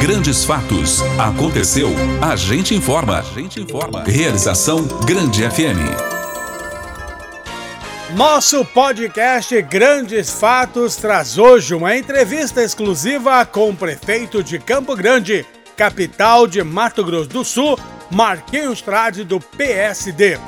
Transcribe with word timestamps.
Grandes 0.00 0.46
fatos. 0.46 1.02
Aconteceu. 1.18 1.90
A 2.22 2.34
gente 2.34 2.74
informa. 2.74 3.18
A 3.18 3.22
gente 3.22 3.60
informa. 3.60 4.02
Realização 4.04 4.82
Grande 5.04 5.42
FM. 5.42 5.76
Nosso 8.16 8.64
podcast 8.64 9.60
Grandes 9.60 10.30
Fatos 10.30 10.96
traz 10.96 11.36
hoje 11.36 11.74
uma 11.74 11.94
entrevista 11.94 12.62
exclusiva 12.62 13.44
com 13.44 13.68
o 13.68 13.76
prefeito 13.76 14.42
de 14.42 14.58
Campo 14.58 14.96
Grande, 14.96 15.44
capital 15.76 16.46
de 16.46 16.64
Mato 16.64 17.04
Grosso 17.04 17.28
do 17.28 17.44
Sul, 17.44 17.78
Marquinhos 18.10 18.80
Trade 18.80 19.22
do 19.22 19.38
PSD. 19.38 20.38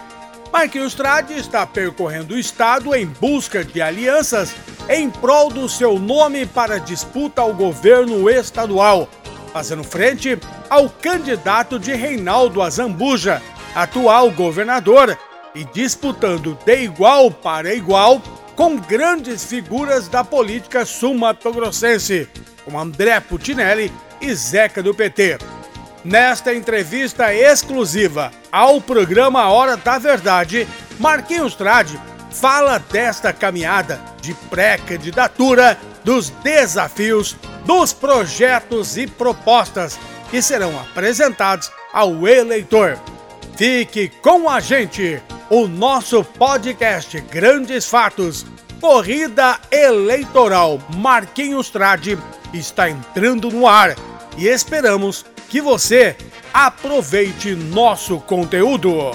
Marquinhos 0.51 0.95
Trade 0.95 1.35
está 1.35 1.67
percorrendo 1.67 2.35
o 2.35 2.39
estado 2.39 2.95
em 2.95 3.05
busca 3.05 3.63
de 3.63 3.83
alianças 3.83 4.55
em 4.89 5.11
prol 5.11 5.51
do 5.51 5.69
seu 5.69 5.99
nome 5.99 6.47
para 6.47 6.79
disputa 6.79 7.43
ao 7.43 7.53
governo 7.53 8.31
estadual 8.31 9.07
fazendo 9.53 9.85
frente 9.85 10.39
ao 10.71 10.89
candidato 10.89 11.79
de 11.79 11.93
Reinaldo 11.93 12.63
Azambuja, 12.63 13.43
atual 13.75 14.31
governador, 14.31 15.17
e 15.55 15.65
disputando 15.65 16.59
de 16.65 16.83
igual 16.83 17.31
para 17.31 17.75
igual 17.75 18.23
com 18.57 18.77
grandes 18.77 19.45
figuras 19.45 20.09
da 20.09 20.25
política 20.25 20.85
sul-mato-grossense, 20.85 22.29
como 22.65 22.79
André 22.79 23.19
Putinelli 23.21 23.93
e 24.21 24.35
Zeca 24.35 24.83
do 24.83 24.95
PT. 24.95 25.39
Nesta 26.05 26.55
entrevista 26.55 27.35
exclusiva 27.35 28.31
ao 28.51 28.81
programa 28.81 29.49
Hora 29.51 29.77
da 29.77 29.99
Verdade, 29.99 30.67
Marquinhos 30.99 31.55
Trade 31.55 31.99
fala 32.33 32.79
desta 32.79 33.33
caminhada 33.33 34.01
de 34.21 34.35
pré-candidatura, 34.35 35.79
dos 36.05 36.31
desafios 36.43 37.37
dos 37.65 37.93
projetos 37.93 38.97
e 38.97 39.07
propostas 39.07 39.99
que 40.31 40.43
serão 40.43 40.79
apresentados 40.79 41.71
ao 41.93 42.27
eleitor. 42.27 42.99
Fique 43.57 44.09
com 44.21 44.49
a 44.49 44.61
gente, 44.61 45.21
o 45.51 45.69
nosso 45.69 46.25
podcast 46.25 47.21
Grandes 47.21 47.87
Fatos, 47.87 48.47
Corrida 48.81 49.61
Eleitoral 49.71 50.81
Marquinhos 50.97 51.71
Trade 51.71 52.19
está 52.53 52.91
entrando 52.91 53.51
no 53.51 53.69
ar 53.69 53.95
e 54.37 54.49
esperamos 54.49 55.25
que 55.49 55.61
você 55.61 56.17
aproveite 56.53 57.55
nosso 57.55 58.19
conteúdo. 58.19 59.13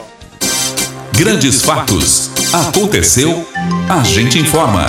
Grandes 1.11 1.61
Fatos. 1.64 2.36
Aconteceu, 2.53 3.45
a 3.90 4.03
gente 4.03 4.40
informa. 4.40 4.88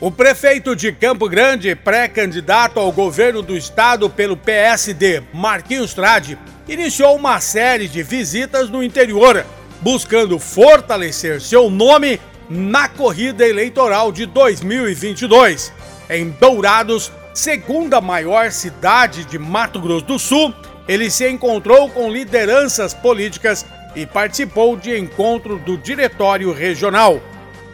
O 0.00 0.10
prefeito 0.10 0.74
de 0.74 0.90
Campo 0.90 1.28
Grande, 1.28 1.76
pré-candidato 1.76 2.80
ao 2.80 2.90
governo 2.90 3.40
do 3.40 3.56
estado 3.56 4.10
pelo 4.10 4.36
PSD, 4.36 5.22
Marquinhos 5.32 5.94
Trade, 5.94 6.36
iniciou 6.68 7.14
uma 7.14 7.40
série 7.40 7.86
de 7.86 8.02
visitas 8.02 8.68
no 8.68 8.82
interior, 8.82 9.46
buscando 9.80 10.40
fortalecer 10.40 11.40
seu 11.40 11.70
nome 11.70 12.20
na 12.50 12.88
corrida 12.88 13.46
eleitoral 13.46 14.10
de 14.10 14.26
2022. 14.26 15.72
Em 16.10 16.30
Dourados, 16.30 17.12
segunda 17.32 18.00
maior 18.00 18.50
cidade 18.50 19.24
de 19.24 19.38
Mato 19.38 19.80
Grosso 19.80 20.06
do 20.06 20.18
Sul, 20.18 20.52
ele 20.88 21.10
se 21.12 21.30
encontrou 21.30 21.88
com 21.90 22.10
lideranças 22.10 22.92
políticas 22.92 23.64
e 23.94 24.06
participou 24.06 24.76
de 24.76 24.96
encontro 24.98 25.58
do 25.58 25.76
diretório 25.76 26.52
regional. 26.52 27.20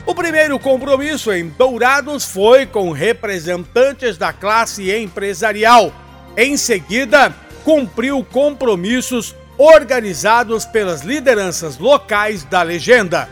O 0.07 0.15
primeiro 0.15 0.59
compromisso 0.59 1.33
em 1.33 1.48
Dourados 1.48 2.25
foi 2.25 2.67
com 2.67 2.93
representantes 2.93 4.19
da 4.19 4.33
classe 4.33 4.95
empresarial. 4.95 5.92
Em 6.37 6.57
seguida, 6.57 7.35
cumpriu 7.65 8.23
compromissos 8.23 9.35
organizados 9.57 10.65
pelas 10.67 11.03
lideranças 11.03 11.79
locais 11.79 12.45
da 12.45 12.62
legenda. 12.62 13.29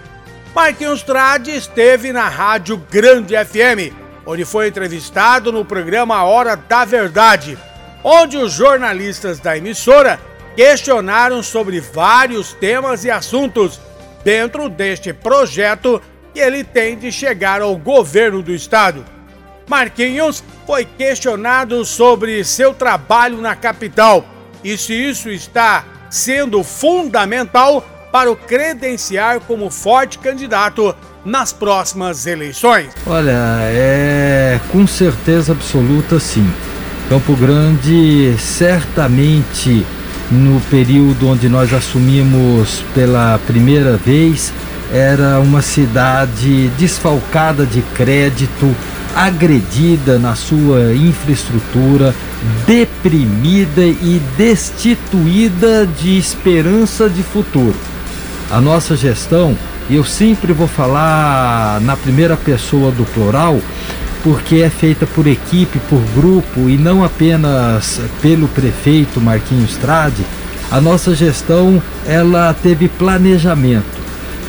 Marquinhos 0.54 1.02
Trade 1.02 1.50
esteve 1.50 2.12
na 2.12 2.28
Rádio 2.28 2.76
Grande 2.90 3.34
FM, 3.34 3.94
onde 4.24 4.44
foi 4.44 4.68
entrevistado 4.68 5.52
no 5.52 5.64
programa 5.64 6.22
Hora 6.24 6.56
da 6.56 6.84
Verdade, 6.84 7.58
onde 8.04 8.36
os 8.36 8.52
jornalistas 8.52 9.38
da 9.40 9.56
emissora 9.56 10.18
questionaram 10.56 11.42
sobre 11.42 11.80
vários 11.80 12.52
temas 12.52 13.04
e 13.04 13.10
assuntos 13.10 13.80
dentro 14.24 14.68
deste 14.68 15.12
projeto 15.12 16.00
que 16.32 16.40
ele 16.40 16.64
tem 16.64 16.96
de 16.96 17.10
chegar 17.12 17.60
ao 17.60 17.76
governo 17.76 18.42
do 18.42 18.52
estado. 18.54 19.04
Marquinhos 19.68 20.42
foi 20.66 20.84
questionado 20.84 21.84
sobre 21.84 22.42
seu 22.44 22.74
trabalho 22.74 23.40
na 23.40 23.54
capital 23.54 24.24
e 24.62 24.76
se 24.76 24.92
isso 24.92 25.30
está 25.30 25.84
sendo 26.10 26.62
fundamental 26.62 27.86
para 28.12 28.30
o 28.30 28.36
credenciar 28.36 29.40
como 29.40 29.70
forte 29.70 30.18
candidato 30.18 30.94
nas 31.24 31.52
próximas 31.52 32.26
eleições. 32.26 32.90
Olha, 33.06 33.32
é 33.64 34.60
com 34.70 34.86
certeza 34.86 35.52
absoluta 35.52 36.20
sim. 36.20 36.46
Campo 37.08 37.34
Grande 37.34 38.36
certamente 38.38 39.86
no 40.32 40.60
período 40.62 41.28
onde 41.28 41.48
nós 41.48 41.72
assumimos 41.74 42.82
pela 42.94 43.38
primeira 43.46 43.96
vez 43.98 44.52
era 44.90 45.40
uma 45.40 45.62
cidade 45.62 46.68
desfalcada 46.78 47.64
de 47.64 47.80
crédito, 47.94 48.74
agredida 49.14 50.18
na 50.18 50.34
sua 50.34 50.94
infraestrutura, 50.94 52.14
deprimida 52.66 53.84
e 53.84 54.20
destituída 54.36 55.86
de 55.86 56.18
esperança 56.18 57.08
de 57.08 57.22
futuro. 57.22 57.74
A 58.50 58.60
nossa 58.60 58.94
gestão, 58.96 59.56
eu 59.88 60.04
sempre 60.04 60.52
vou 60.52 60.68
falar 60.68 61.80
na 61.80 61.96
primeira 61.96 62.36
pessoa 62.36 62.90
do 62.90 63.04
plural, 63.04 63.60
porque 64.22 64.56
é 64.56 64.70
feita 64.70 65.06
por 65.06 65.26
equipe, 65.26 65.78
por 65.88 66.00
grupo 66.14 66.68
e 66.68 66.76
não 66.76 67.04
apenas 67.04 68.00
pelo 68.20 68.48
prefeito 68.48 69.20
Marquinhos 69.20 69.76
Trade. 69.76 70.24
A 70.70 70.80
nossa 70.80 71.14
gestão, 71.14 71.82
ela 72.06 72.54
teve 72.54 72.88
planejamento 72.88 74.02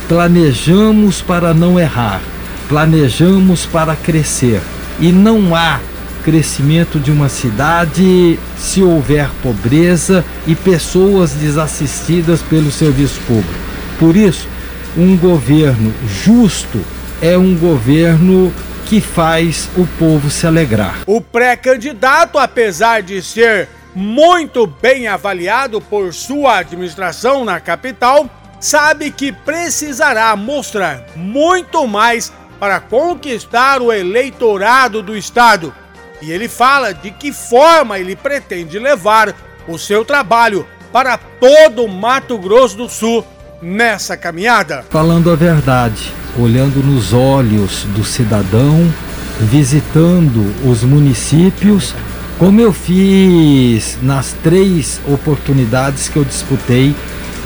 planejamos 0.08 1.22
para 1.22 1.54
não 1.54 1.78
errar, 1.78 2.20
planejamos 2.68 3.66
para 3.66 3.96
crescer. 3.96 4.60
E 5.00 5.10
não 5.10 5.54
há 5.54 5.80
crescimento 6.22 6.98
de 6.98 7.10
uma 7.10 7.28
cidade 7.28 8.38
se 8.56 8.82
houver 8.82 9.28
pobreza 9.42 10.24
e 10.46 10.54
pessoas 10.54 11.32
desassistidas 11.32 12.40
pelo 12.42 12.70
serviço 12.70 13.20
público. 13.26 13.52
Por 13.98 14.16
isso, 14.16 14.48
um 14.96 15.16
governo 15.16 15.92
justo 16.24 16.80
é 17.20 17.36
um 17.36 17.54
governo 17.54 18.52
que 18.86 19.00
faz 19.00 19.68
o 19.76 19.86
povo 19.98 20.30
se 20.30 20.46
alegrar. 20.46 21.02
O 21.06 21.20
pré-candidato, 21.20 22.38
apesar 22.38 23.02
de 23.02 23.22
ser 23.22 23.68
muito 23.94 24.66
bem 24.66 25.06
avaliado 25.06 25.80
por 25.80 26.12
sua 26.12 26.58
administração 26.58 27.44
na 27.44 27.60
capital, 27.60 28.28
sabe 28.60 29.10
que 29.10 29.32
precisará 29.32 30.34
mostrar 30.36 31.04
muito 31.16 31.86
mais 31.86 32.32
para 32.58 32.80
conquistar 32.80 33.80
o 33.80 33.92
eleitorado 33.92 35.02
do 35.02 35.16
Estado. 35.16 35.74
E 36.22 36.30
ele 36.32 36.48
fala 36.48 36.92
de 36.92 37.10
que 37.10 37.32
forma 37.32 37.98
ele 37.98 38.16
pretende 38.16 38.78
levar 38.78 39.34
o 39.68 39.78
seu 39.78 40.04
trabalho 40.04 40.66
para 40.92 41.18
todo 41.18 41.84
o 41.84 41.88
Mato 41.88 42.38
Grosso 42.38 42.76
do 42.76 42.88
Sul 42.88 43.24
nessa 43.62 44.16
caminhada. 44.16 44.84
Falando 44.90 45.30
a 45.30 45.36
verdade, 45.36 46.12
olhando 46.38 46.82
nos 46.84 47.12
olhos 47.12 47.84
do 47.94 48.04
cidadão, 48.04 48.92
visitando 49.40 50.54
os 50.68 50.82
municípios, 50.82 51.94
como 52.38 52.60
eu 52.60 52.72
fiz 52.72 53.98
nas 54.02 54.34
três 54.42 55.00
oportunidades 55.06 56.08
que 56.08 56.16
eu 56.16 56.24
disputei 56.24 56.94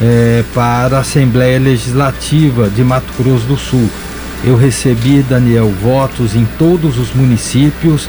é, 0.00 0.44
para 0.54 0.98
a 0.98 1.00
Assembleia 1.00 1.58
Legislativa 1.58 2.68
de 2.70 2.82
Mato 2.82 3.12
Grosso 3.18 3.46
do 3.46 3.56
Sul. 3.56 3.88
Eu 4.44 4.56
recebi, 4.56 5.22
Daniel, 5.22 5.68
votos 5.82 6.34
em 6.34 6.46
todos 6.58 6.98
os 6.98 7.12
municípios, 7.12 8.08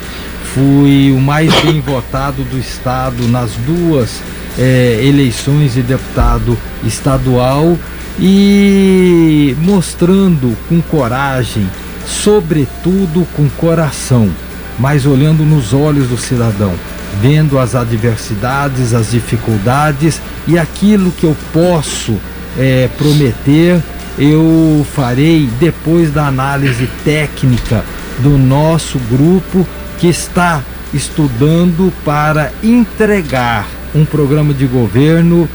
fui 0.54 1.12
o 1.12 1.20
mais 1.20 1.54
bem 1.62 1.82
votado 1.82 2.44
do 2.44 2.58
estado 2.58 3.28
nas 3.28 3.52
duas 3.66 4.22
é, 4.58 5.00
eleições 5.04 5.74
de 5.74 5.82
deputado 5.82 6.58
estadual 6.84 7.78
e 8.20 9.56
mostrando 9.62 10.56
com 10.68 10.82
coragem, 10.82 11.70
sobretudo 12.06 13.28
com 13.36 13.50
coração, 13.50 14.30
mas 14.78 15.06
olhando 15.06 15.44
nos 15.44 15.74
olhos 15.74 16.08
do 16.08 16.18
cidadão 16.18 16.74
vendo 17.22 17.58
as 17.58 17.76
adversidades, 17.76 18.94
as 18.94 19.12
dificuldades 19.12 20.22
e 20.48 20.58
aquilo 20.58 21.12
que 21.12 21.26
eu 21.26 21.36
posso 21.52 22.18
é, 22.58 22.90
prometer, 22.98 23.82
eu 24.18 24.86
farei 24.94 25.50
depois 25.60 26.12
da 26.12 26.28
análise 26.28 26.90
técnica 27.04 27.84
do 28.20 28.38
nosso 28.38 29.00
grupo 29.10 29.66
que 29.98 30.08
está 30.08 30.62
estudando 30.94 31.94
para 32.04 32.52
entregar 32.64 33.68
um 33.94 34.06
programa 34.06 34.54
de 34.54 34.66
governo 34.66 35.50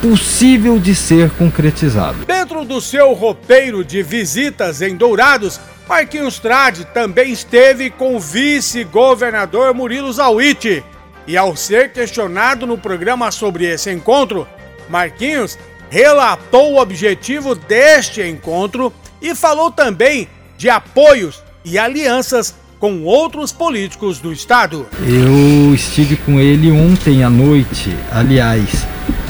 possível 0.00 0.78
de 0.78 0.94
ser 0.94 1.30
concretizado. 1.30 2.24
Dentro 2.24 2.64
do 2.64 2.80
seu 2.80 3.12
roteiro 3.12 3.84
de 3.84 4.02
visitas 4.02 4.80
em 4.80 4.96
Dourados, 4.96 5.60
Marquinhos 5.88 6.38
Trade 6.38 6.86
também 6.86 7.32
esteve 7.32 7.90
com 7.90 8.16
o 8.16 8.20
vice-governador 8.20 9.74
Murilo 9.74 10.12
Zawiti. 10.12 10.82
E 11.26 11.36
ao 11.36 11.54
ser 11.54 11.92
questionado 11.92 12.66
no 12.66 12.78
programa 12.78 13.30
sobre 13.30 13.66
esse 13.66 13.90
encontro, 13.90 14.46
Marquinhos 14.88 15.58
relatou 15.90 16.72
o 16.72 16.80
objetivo 16.80 17.54
deste 17.54 18.22
encontro 18.22 18.92
e 19.20 19.34
falou 19.34 19.70
também 19.70 20.28
de 20.56 20.70
apoios 20.70 21.42
e 21.64 21.78
alianças 21.78 22.54
com 22.80 23.02
outros 23.02 23.52
políticos 23.52 24.18
do 24.18 24.32
estado. 24.32 24.86
Eu 25.06 25.74
estive 25.74 26.16
com 26.16 26.40
ele 26.40 26.72
ontem 26.72 27.22
à 27.22 27.28
noite, 27.28 27.94
aliás, 28.10 28.86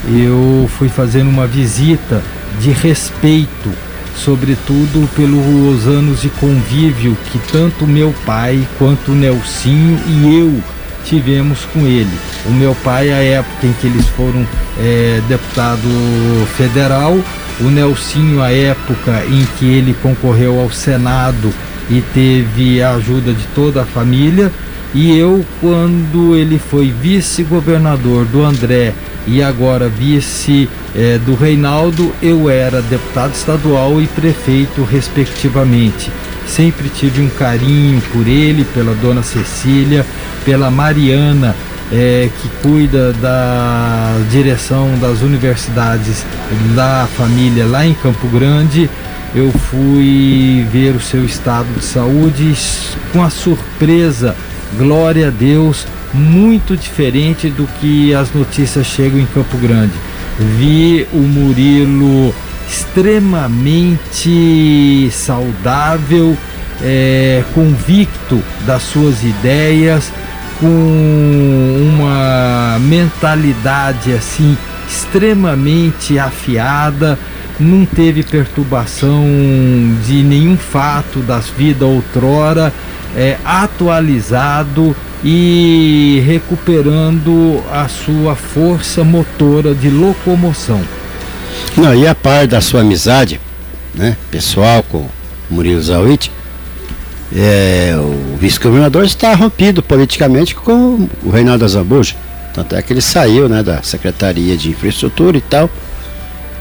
eu 0.08 0.70
fui 0.78 0.88
fazendo 0.88 1.28
uma 1.28 1.48
visita 1.48 2.22
de 2.60 2.70
respeito, 2.70 3.70
sobretudo 4.16 5.08
pelos 5.16 5.86
anos 5.86 6.22
de 6.22 6.28
convívio 6.30 7.16
que 7.30 7.38
tanto 7.50 7.86
meu 7.86 8.14
pai 8.24 8.66
quanto 8.78 9.10
o 9.10 9.14
Nelsinho 9.14 9.98
e 10.06 10.38
eu 10.38 10.62
tivemos 11.04 11.64
com 11.72 11.80
ele. 11.80 12.10
O 12.46 12.50
meu 12.50 12.74
pai, 12.84 13.10
a 13.10 13.22
época 13.22 13.66
em 13.66 13.72
que 13.72 13.86
eles 13.86 14.06
foram 14.08 14.46
é, 14.78 15.20
deputado 15.26 15.88
federal, 16.56 17.18
o 17.60 17.64
Nelsinho, 17.64 18.42
a 18.42 18.52
época 18.52 19.24
em 19.26 19.44
que 19.58 19.64
ele 19.64 19.94
concorreu 20.02 20.60
ao 20.60 20.70
Senado 20.70 21.52
e 21.90 22.00
teve 22.14 22.80
a 22.80 22.94
ajuda 22.94 23.32
de 23.32 23.44
toda 23.54 23.82
a 23.82 23.84
família. 23.84 24.50
E 24.94 25.16
eu, 25.16 25.44
quando 25.60 26.36
ele 26.36 26.58
foi 26.58 26.90
vice-governador 26.90 28.24
do 28.24 28.44
André 28.44 28.94
e 29.26 29.42
agora 29.42 29.88
vice 29.88 30.68
é, 30.94 31.18
do 31.18 31.34
Reinaldo, 31.34 32.12
eu 32.22 32.48
era 32.48 32.80
deputado 32.80 33.34
estadual 33.34 34.00
e 34.00 34.06
prefeito, 34.06 34.82
respectivamente. 34.82 36.10
Sempre 36.46 36.88
tive 36.88 37.22
um 37.22 37.28
carinho 37.28 38.00
por 38.12 38.26
ele, 38.26 38.64
pela 38.74 38.94
dona 38.94 39.22
Cecília, 39.22 40.04
pela 40.44 40.70
Mariana, 40.70 41.54
é, 41.92 42.28
que 42.40 42.48
cuida 42.62 43.12
da 43.12 44.16
direção 44.30 44.98
das 45.00 45.22
universidades 45.22 46.24
da 46.74 47.08
família 47.16 47.66
lá 47.66 47.86
em 47.86 47.94
Campo 47.94 48.26
Grande 48.28 48.90
eu 49.34 49.50
fui 49.52 50.66
ver 50.70 50.94
o 50.96 51.00
seu 51.00 51.24
estado 51.24 51.66
de 51.76 51.84
saúde 51.84 52.54
com 53.12 53.22
a 53.22 53.30
surpresa, 53.30 54.34
glória 54.76 55.28
a 55.28 55.30
Deus, 55.30 55.86
muito 56.12 56.76
diferente 56.76 57.48
do 57.48 57.64
que 57.80 58.12
as 58.12 58.34
notícias 58.34 58.84
chegam 58.86 59.20
em 59.20 59.26
Campo 59.26 59.56
Grande. 59.58 59.94
Vi 60.58 61.06
o 61.12 61.18
Murilo 61.18 62.34
extremamente 62.68 65.08
saudável, 65.12 66.36
é, 66.82 67.44
convicto 67.54 68.42
das 68.66 68.82
suas 68.82 69.22
ideias, 69.22 70.12
com 70.58 71.92
uma 71.94 72.76
mentalidade 72.80 74.12
assim 74.12 74.58
extremamente 74.88 76.18
afiada 76.18 77.16
não 77.60 77.84
teve 77.84 78.22
perturbação 78.22 79.24
de 80.06 80.22
nenhum 80.22 80.56
fato 80.56 81.20
das 81.20 81.48
vidas 81.48 81.88
outrora, 81.88 82.72
é, 83.14 83.36
atualizado 83.44 84.96
e 85.22 86.22
recuperando 86.26 87.62
a 87.70 87.86
sua 87.88 88.34
força 88.34 89.04
motora 89.04 89.74
de 89.74 89.90
locomoção. 89.90 90.80
Não, 91.76 91.94
e 91.94 92.06
a 92.06 92.14
par 92.14 92.46
da 92.46 92.60
sua 92.60 92.80
amizade, 92.80 93.38
né, 93.94 94.16
pessoal 94.30 94.82
com 94.82 95.06
Murilo 95.50 95.82
Zawit, 95.82 96.32
é, 97.34 97.94
o 97.96 98.36
vice-governador 98.38 99.04
está 99.04 99.34
rompido 99.34 99.82
politicamente 99.82 100.54
com 100.54 101.08
o 101.22 101.30
Reinaldo 101.30 101.64
Azambuja. 101.64 102.16
Tanto 102.54 102.74
é 102.74 102.82
que 102.82 102.92
ele 102.92 103.00
saiu 103.00 103.48
né, 103.48 103.62
da 103.62 103.82
Secretaria 103.82 104.56
de 104.56 104.70
Infraestrutura 104.70 105.36
e 105.36 105.40
tal 105.40 105.70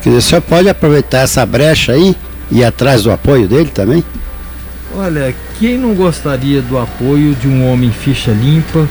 Quer 0.01 0.09
dizer, 0.09 0.17
o 0.17 0.21
senhor 0.21 0.41
pode 0.41 0.69
aproveitar 0.69 1.19
essa 1.19 1.45
brecha 1.45 1.91
aí 1.91 2.15
e 2.49 2.59
ir 2.59 2.63
atrás 2.63 3.03
do 3.03 3.11
apoio 3.11 3.47
dele 3.47 3.69
também? 3.69 4.03
Olha, 4.95 5.35
quem 5.59 5.77
não 5.77 5.93
gostaria 5.93 6.61
do 6.61 6.77
apoio 6.77 7.35
de 7.35 7.47
um 7.47 7.69
homem 7.71 7.91
ficha 7.91 8.31
limpa, 8.31 8.87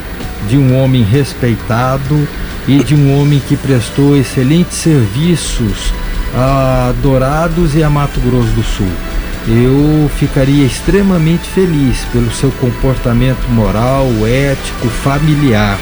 de 0.49 0.57
um 0.57 0.77
homem 0.77 1.03
respeitado 1.03 2.29
e 2.67 2.83
de 2.85 2.95
um 2.95 3.19
homem 3.19 3.43
que 3.49 3.57
prestou 3.57 4.17
excelentes 4.17 4.77
serviços 4.77 5.93
a 6.35 6.93
Dourados 7.03 7.75
e 7.75 7.83
a 7.83 7.91
Mato 7.91 8.21
Grosso 8.21 8.51
do 8.51 8.63
Sul? 8.63 8.89
Eu 9.49 10.11
ficaria 10.19 10.67
extremamente 10.67 11.49
feliz 11.49 12.05
pelo 12.13 12.31
seu 12.31 12.51
comportamento 12.53 13.49
moral, 13.49 14.07
ético, 14.27 14.89
familiar. 14.89 15.79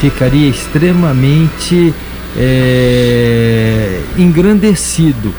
Ficaria 0.00 0.48
extremamente 0.48 1.92
é, 2.36 4.00
engrandecido. 4.16 5.34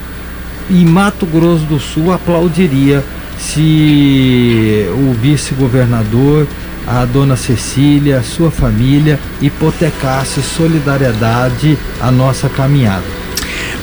E 0.70 0.86
Mato 0.86 1.26
Grosso 1.26 1.66
do 1.66 1.80
Sul 1.80 2.12
aplaudiria 2.12 3.04
se 3.38 4.86
o 4.94 5.14
vice-governador, 5.14 6.48
a 6.86 7.06
dona 7.06 7.36
Cecília, 7.36 8.20
a 8.20 8.24
sua 8.24 8.52
família 8.52 9.20
hipotecasse 9.42 10.42
solidariedade 10.42 11.78
à 12.02 12.12
nossa 12.12 12.50
caminhada. 12.50 13.29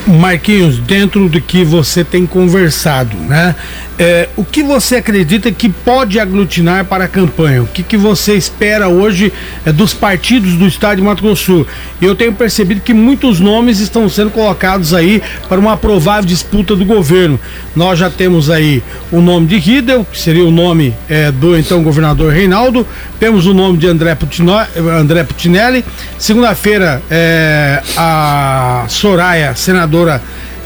Marquinhos, 0.07 0.79
dentro 0.79 1.29
do 1.29 1.41
que 1.41 1.65
você 1.65 2.05
tem 2.05 2.27
conversado, 2.27 3.17
né? 3.17 3.57
É, 3.99 4.29
o 4.37 4.45
que 4.45 4.63
você 4.63 4.97
acredita 4.97 5.51
que 5.51 5.71
pode 5.71 6.21
aglutinar 6.21 6.85
para 6.85 7.05
a 7.05 7.09
campanha? 7.09 7.63
O 7.63 7.67
que, 7.67 7.83
que 7.83 7.97
você 7.97 8.35
espera 8.35 8.89
hoje 8.89 9.33
é, 9.65 9.73
dos 9.73 9.95
partidos 9.95 10.55
do 10.55 10.67
estado 10.67 10.99
de 10.99 11.03
Mato 11.03 11.23
Grosso 11.23 11.45
Sul? 11.45 11.67
Eu 12.01 12.15
tenho 12.15 12.33
percebido 12.35 12.83
que 12.83 12.93
muitos 12.93 13.41
nomes 13.41 13.81
estão 13.81 14.07
sendo 14.07 14.31
colocados 14.31 14.93
aí 14.93 15.23
para 15.49 15.59
uma 15.59 15.79
provável 15.79 16.27
disputa 16.27 16.77
do 16.77 16.85
governo. 16.85 17.41
Nós 17.75 17.99
já 17.99 18.11
temos 18.11 18.51
aí 18.51 18.83
o 19.11 19.23
nome 19.23 19.47
de 19.47 19.57
Riedel, 19.57 20.05
que 20.05 20.19
seria 20.19 20.45
o 20.45 20.51
nome 20.51 20.95
é, 21.09 21.33
do 21.33 21.57
então 21.57 21.83
governador 21.83 22.33
Reinaldo, 22.33 22.87
temos 23.19 23.47
o 23.47 23.55
nome 23.55 23.79
de 23.79 23.87
André, 23.87 24.15
Putino, 24.15 24.53
André 24.77 25.25
Putinelli. 25.25 25.83
Segunda-feira, 26.19 27.03
é, 27.11 27.83
a 27.97 28.85
Soraya, 28.89 29.55
senadora 29.55 29.96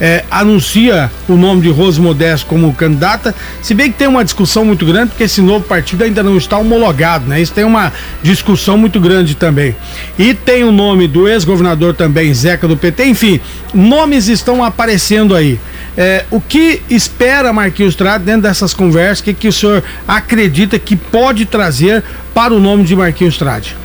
é, 0.00 0.25
anuncia 0.30 1.10
o 1.28 1.34
nome 1.34 1.60
de 1.60 1.68
Rose 1.68 2.00
Modesto 2.00 2.46
como 2.46 2.72
candidata, 2.72 3.34
se 3.60 3.75
bem 3.75 3.92
que 3.92 3.99
tem 3.99 4.08
uma 4.08 4.25
discussão 4.25 4.64
muito 4.64 4.87
grande, 4.87 5.10
porque 5.10 5.25
esse 5.25 5.42
novo 5.42 5.64
partido 5.66 6.02
ainda 6.02 6.22
não 6.22 6.38
está 6.38 6.56
homologado, 6.56 7.26
né? 7.26 7.40
Isso 7.40 7.52
tem 7.52 7.64
uma 7.64 7.92
discussão 8.22 8.78
muito 8.78 8.99
grande 8.99 9.34
também. 9.34 9.76
E 10.18 10.32
tem 10.32 10.64
o 10.64 10.72
nome 10.72 11.06
do 11.06 11.28
ex-governador 11.28 11.94
também, 11.94 12.32
Zeca 12.32 12.66
do 12.66 12.76
PT, 12.76 13.04
enfim, 13.04 13.40
nomes 13.75 14.28
estão 14.28 14.64
aparecendo 14.64 15.34
aí. 15.34 15.60
É, 15.96 16.25
o 16.30 16.40
que 16.40 16.80
espera 16.88 17.52
Marquinhos 17.52 17.94
Trade 17.94 18.25
dentro 18.25 18.42
dessas 18.42 18.72
conversas? 18.72 19.20
O 19.20 19.25
que, 19.25 19.34
que 19.34 19.49
o 19.49 19.52
senhor 19.52 19.82
acredita 20.08 20.78
que 20.78 20.96
pode 20.96 21.44
trazer 21.44 22.02
para 22.32 22.54
o 22.54 22.60
nome 22.60 22.84
de 22.84 22.96
Marquinhos 22.96 23.37
Trade? 23.37 23.76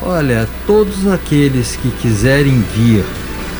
Olha, 0.00 0.48
todos 0.66 1.06
aqueles 1.06 1.76
que 1.76 1.90
quiserem 2.00 2.64
vir 2.74 3.04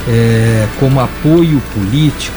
é, 0.09 0.67
como 0.79 1.01
apoio 1.01 1.61
político, 1.75 2.37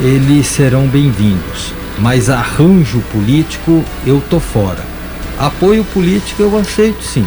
eles 0.00 0.46
serão 0.46 0.86
bem-vindos. 0.86 1.72
Mas 1.98 2.28
arranjo 2.28 3.00
político, 3.12 3.84
eu 4.06 4.22
tô 4.28 4.40
fora. 4.40 4.84
Apoio 5.38 5.84
político 5.84 6.42
eu 6.42 6.58
aceito 6.58 7.02
sim. 7.02 7.26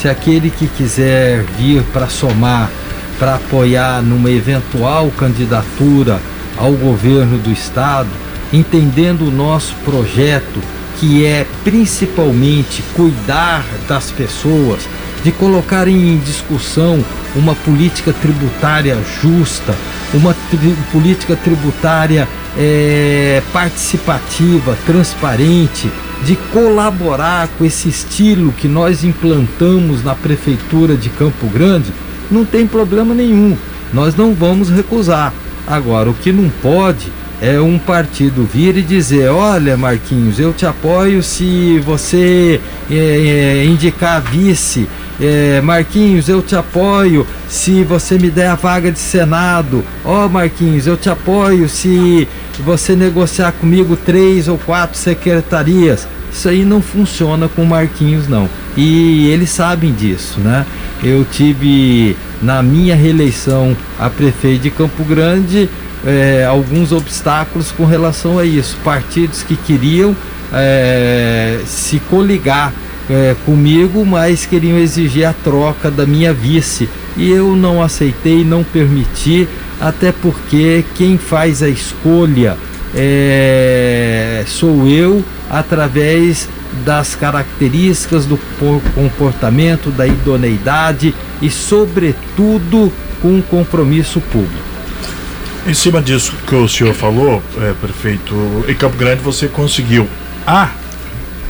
Se 0.00 0.08
aquele 0.08 0.50
que 0.50 0.66
quiser 0.66 1.42
vir 1.58 1.82
para 1.92 2.08
somar, 2.08 2.70
para 3.18 3.36
apoiar 3.36 4.02
numa 4.02 4.30
eventual 4.30 5.10
candidatura 5.16 6.20
ao 6.56 6.72
governo 6.72 7.38
do 7.38 7.50
estado, 7.50 8.08
entendendo 8.52 9.26
o 9.26 9.30
nosso 9.30 9.74
projeto, 9.84 10.60
que 10.98 11.24
é 11.26 11.46
principalmente 11.64 12.82
cuidar 12.94 13.64
das 13.88 14.10
pessoas, 14.10 14.88
de 15.26 15.32
colocar 15.32 15.88
em 15.88 16.18
discussão 16.18 17.04
uma 17.34 17.52
política 17.52 18.12
tributária 18.12 18.96
justa, 19.20 19.74
uma 20.14 20.32
tri 20.48 20.72
política 20.92 21.34
tributária 21.34 22.28
é, 22.56 23.42
participativa, 23.52 24.78
transparente, 24.86 25.90
de 26.22 26.36
colaborar 26.52 27.48
com 27.58 27.64
esse 27.64 27.88
estilo 27.88 28.52
que 28.52 28.68
nós 28.68 29.02
implantamos 29.02 30.04
na 30.04 30.14
Prefeitura 30.14 30.96
de 30.96 31.08
Campo 31.08 31.48
Grande, 31.48 31.92
não 32.30 32.44
tem 32.44 32.64
problema 32.64 33.12
nenhum. 33.12 33.56
Nós 33.92 34.14
não 34.14 34.32
vamos 34.32 34.70
recusar. 34.70 35.34
Agora, 35.66 36.08
o 36.08 36.14
que 36.14 36.30
não 36.30 36.48
pode 36.62 37.10
é 37.40 37.60
um 37.60 37.78
partido 37.78 38.48
vir 38.50 38.76
e 38.76 38.82
dizer: 38.82 39.28
Olha, 39.28 39.76
Marquinhos, 39.76 40.38
eu 40.38 40.52
te 40.52 40.66
apoio 40.66 41.22
se 41.22 41.78
você 41.80 42.60
é, 42.90 42.94
é, 42.94 43.64
indicar 43.64 44.20
vice. 44.22 44.88
É, 45.18 45.60
Marquinhos, 45.62 46.28
eu 46.28 46.42
te 46.42 46.54
apoio 46.54 47.26
se 47.48 47.82
você 47.84 48.18
me 48.18 48.30
der 48.30 48.48
a 48.48 48.54
vaga 48.54 48.90
de 48.90 48.98
Senado. 48.98 49.84
Ó, 50.04 50.26
oh, 50.26 50.28
Marquinhos, 50.28 50.86
eu 50.86 50.96
te 50.96 51.08
apoio 51.08 51.68
se 51.68 52.28
você 52.60 52.94
negociar 52.94 53.52
comigo 53.52 53.96
três 53.96 54.48
ou 54.48 54.58
quatro 54.58 54.98
secretarias. 54.98 56.06
Isso 56.30 56.50
aí 56.50 56.66
não 56.66 56.82
funciona 56.82 57.48
com 57.48 57.64
Marquinhos, 57.64 58.28
não. 58.28 58.48
E 58.76 59.28
eles 59.28 59.48
sabem 59.48 59.92
disso, 59.92 60.38
né? 60.40 60.66
Eu 61.02 61.24
tive 61.24 62.14
na 62.42 62.62
minha 62.62 62.94
reeleição 62.94 63.74
a 63.98 64.10
prefeito 64.10 64.62
de 64.62 64.70
Campo 64.70 65.02
Grande 65.02 65.70
é, 66.06 66.44
alguns 66.44 66.92
obstáculos 66.92 67.72
com 67.72 67.84
relação 67.84 68.38
a 68.38 68.44
isso. 68.44 68.78
Partidos 68.84 69.42
que 69.42 69.56
queriam 69.56 70.16
é, 70.52 71.60
se 71.66 71.98
coligar 71.98 72.72
é, 73.10 73.34
comigo, 73.44 74.06
mas 74.06 74.46
queriam 74.46 74.78
exigir 74.78 75.26
a 75.26 75.32
troca 75.32 75.90
da 75.90 76.06
minha 76.06 76.32
vice. 76.32 76.88
E 77.16 77.30
eu 77.30 77.56
não 77.56 77.82
aceitei, 77.82 78.44
não 78.44 78.62
permiti, 78.62 79.48
até 79.80 80.12
porque 80.12 80.84
quem 80.94 81.18
faz 81.18 81.62
a 81.62 81.68
escolha 81.68 82.56
é, 82.94 84.44
sou 84.46 84.86
eu 84.86 85.24
através 85.50 86.48
das 86.84 87.14
características 87.14 88.26
do 88.26 88.38
comportamento, 88.94 89.90
da 89.90 90.06
idoneidade 90.06 91.14
e, 91.40 91.50
sobretudo, 91.50 92.92
com 93.22 93.40
compromisso 93.42 94.20
público. 94.20 94.65
Em 95.66 95.74
cima 95.74 96.00
disso 96.00 96.32
que 96.46 96.54
o 96.54 96.68
senhor 96.68 96.94
falou, 96.94 97.42
é, 97.60 97.72
prefeito, 97.72 98.64
em 98.68 98.74
Campo 98.74 98.96
Grande 98.96 99.20
você 99.20 99.48
conseguiu 99.48 100.08
a 100.46 100.68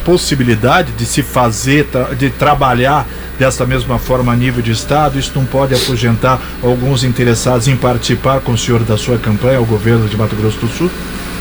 possibilidade 0.06 0.92
de 0.92 1.04
se 1.04 1.22
fazer, 1.22 1.86
de 2.18 2.30
trabalhar 2.30 3.06
dessa 3.38 3.66
mesma 3.66 3.98
forma 3.98 4.32
a 4.32 4.36
nível 4.36 4.62
de 4.62 4.70
Estado? 4.70 5.18
Isso 5.18 5.32
não 5.34 5.44
pode 5.44 5.74
afugentar 5.74 6.40
alguns 6.62 7.04
interessados 7.04 7.68
em 7.68 7.76
participar 7.76 8.40
com 8.40 8.52
o 8.52 8.58
senhor 8.58 8.82
da 8.84 8.96
sua 8.96 9.18
campanha 9.18 9.58
ao 9.58 9.66
governo 9.66 10.08
de 10.08 10.16
Mato 10.16 10.34
Grosso 10.34 10.60
do 10.60 10.68
Sul? 10.68 10.90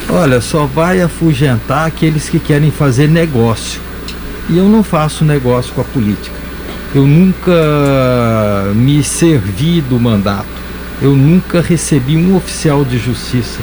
Olha, 0.09 0.41
só 0.41 0.65
vai 0.65 1.01
afugentar 1.01 1.87
aqueles 1.87 2.27
que 2.27 2.39
querem 2.39 2.71
fazer 2.71 3.07
negócio. 3.07 3.79
E 4.49 4.57
eu 4.57 4.67
não 4.67 4.83
faço 4.83 5.23
negócio 5.23 5.73
com 5.73 5.79
a 5.79 5.85
política. 5.85 6.35
Eu 6.93 7.07
nunca 7.07 7.53
me 8.75 9.01
servi 9.01 9.79
do 9.79 9.97
mandato 9.97 10.64
eu 11.01 11.15
nunca 11.15 11.61
recebi 11.61 12.15
um 12.15 12.35
oficial 12.35 12.85
de 12.85 12.97
justiça. 12.97 13.59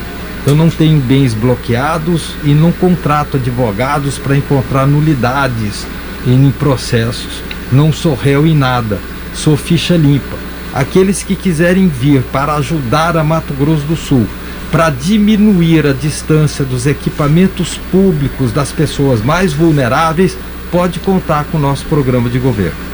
Eu 0.47 0.55
não 0.55 0.69
tenho 0.69 1.01
bens 1.01 1.35
bloqueados 1.35 2.35
e 2.45 2.53
não 2.53 2.73
contrato 2.73 3.37
advogados 3.37 4.19
para 4.19 4.37
encontrar 4.37 4.87
nulidades 4.87 5.87
em 6.27 6.51
processos. 6.51 7.43
Não 7.71 7.93
sou 7.93 8.15
réu 8.15 8.47
em 8.47 8.55
nada, 8.55 8.99
sou 9.35 9.57
ficha 9.57 9.97
limpa. 9.97 10.37
Aqueles 10.75 11.23
que 11.23 11.37
quiserem 11.37 11.87
vir 11.87 12.23
para 12.33 12.55
ajudar 12.55 13.17
a 13.17 13.25
Mato 13.25 13.55
Grosso 13.55 13.85
do 13.85 13.97
Sul, 13.97 14.27
para 14.71 14.91
diminuir 14.91 15.87
a 15.87 15.93
distância 15.93 16.65
dos 16.65 16.87
equipamentos 16.87 17.79
públicos 17.91 18.53
das 18.53 18.73
pessoas 18.73 19.23
mais 19.23 19.53
vulneráveis, 19.53 20.37
pode 20.71 20.99
contar 20.99 21.45
com 21.45 21.59
o 21.59 21.61
nosso 21.61 21.85
programa 21.87 22.29
de 22.31 22.39
governo 22.39 22.92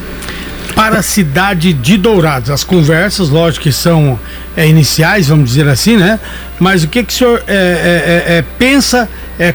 para 0.74 0.98
a 0.98 1.02
cidade 1.02 1.72
de 1.72 1.96
Dourados. 1.96 2.50
As 2.50 2.64
conversas, 2.64 3.28
lógico 3.28 3.64
que 3.64 3.72
são 3.72 4.18
é, 4.56 4.68
iniciais, 4.68 5.28
vamos 5.28 5.50
dizer 5.50 5.68
assim, 5.68 5.96
né? 5.96 6.18
Mas 6.58 6.84
o 6.84 6.88
que, 6.88 7.02
que 7.02 7.12
o 7.12 7.16
senhor 7.16 7.42
é, 7.46 7.54
é, 7.54 8.34
é, 8.34 8.38
é 8.38 8.44
pensa 8.58 9.08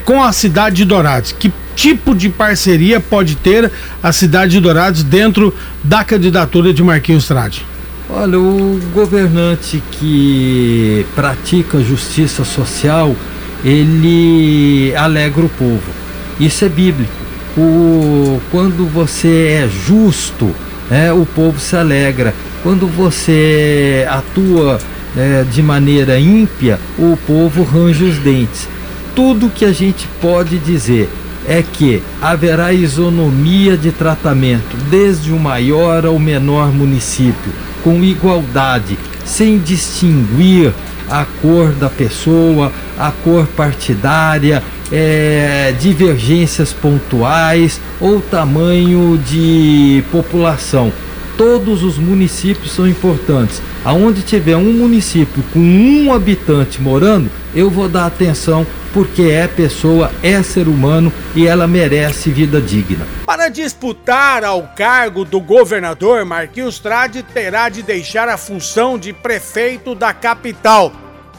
com 0.06 0.24
a 0.24 0.32
cidade 0.32 0.78
de 0.78 0.86
Dourados? 0.86 1.34
Que 1.34 1.52
tipo 1.76 2.16
de 2.16 2.30
parceria 2.30 3.00
pode 3.00 3.36
ter 3.36 3.72
a 4.02 4.12
cidade 4.12 4.54
de 4.54 4.60
Dourados 4.60 5.04
dentro 5.04 5.54
da 5.84 6.04
candidatura 6.04 6.74
de 6.74 6.84
Marquinhos 6.84 7.28
Trade? 7.28 7.66
Olha, 8.10 8.40
o 8.40 8.80
governante 8.94 9.82
que 9.92 11.06
pratica 11.16 11.80
justiça 11.82 12.44
social, 12.44 13.16
ele 13.64 14.94
alegra 14.96 15.46
o 15.46 15.50
povo. 15.50 15.92
Isso 16.40 16.66
é 16.66 16.70
bíblico. 16.70 17.12
O, 17.58 18.42
quando 18.52 18.86
você 18.86 19.64
é 19.64 19.70
justo, 19.70 20.54
é, 20.90 21.12
o 21.12 21.26
povo 21.26 21.60
se 21.60 21.76
alegra. 21.76 22.34
Quando 22.62 22.88
você 22.88 24.06
atua 24.10 24.80
é, 25.16 25.44
de 25.44 25.62
maneira 25.62 26.20
ímpia, 26.20 26.80
o 26.98 27.18
povo 27.28 27.64
range 27.64 28.04
os 28.04 28.18
dentes. 28.18 28.68
Tudo 29.16 29.50
que 29.50 29.66
a 29.66 29.72
gente 29.72 30.08
pode 30.22 30.58
dizer 30.58 31.10
é 31.48 31.62
que 31.62 32.02
haverá 32.22 32.72
isonomia 32.72 33.78
de 33.78 33.92
tratamento, 33.92 34.78
desde 34.90 35.32
o 35.32 35.40
maior 35.40 36.06
ao 36.06 36.18
menor 36.18 36.72
município, 36.72 37.52
com 37.84 38.04
igualdade, 38.04 38.98
sem 39.26 39.60
distinguir 39.60 40.74
a 41.10 41.26
cor 41.42 41.72
da 41.74 41.90
pessoa, 41.90 42.72
a 43.08 43.12
cor 43.12 43.46
partidária, 43.48 44.64
é, 44.90 45.74
divergências 45.78 46.72
pontuais 46.72 47.82
ou 48.00 48.22
tamanho 48.22 49.18
de 49.18 50.04
população. 50.10 50.92
Todos 51.38 51.84
os 51.84 51.98
municípios 51.98 52.72
são 52.72 52.88
importantes. 52.88 53.62
Aonde 53.84 54.22
tiver 54.22 54.56
um 54.56 54.72
município 54.72 55.44
com 55.52 55.60
um 55.60 56.14
habitante 56.14 56.82
morando, 56.82 57.30
eu 57.54 57.70
vou 57.70 57.90
dar 57.90 58.06
atenção 58.06 58.66
porque 58.94 59.24
é 59.24 59.48
pessoa, 59.48 60.12
é 60.22 60.42
ser 60.42 60.68
humano 60.68 61.12
e 61.36 61.46
ela 61.46 61.68
merece 61.68 62.30
vida 62.30 62.62
digna. 62.62 63.06
Para 63.26 63.50
disputar 63.50 64.46
ao 64.46 64.64
cargo 64.78 65.26
do 65.26 65.42
governador, 65.42 66.24
Marquinhos 66.24 66.80
Trade 66.80 67.24
terá 67.24 67.68
de 67.68 67.82
deixar 67.82 68.30
a 68.30 68.38
função 68.38 68.98
de 68.98 69.12
prefeito 69.12 69.94
da 69.94 70.14
capital. 70.14 70.94